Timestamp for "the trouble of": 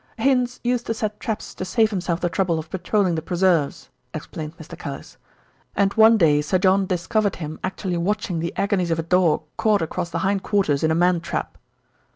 2.21-2.71